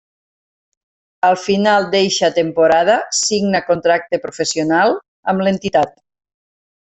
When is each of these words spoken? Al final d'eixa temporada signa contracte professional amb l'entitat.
Al 1.27 1.35
final 1.41 1.85
d'eixa 1.95 2.29
temporada 2.37 2.95
signa 3.19 3.61
contracte 3.67 4.21
professional 4.25 4.97
amb 5.35 5.47
l'entitat. 5.49 5.93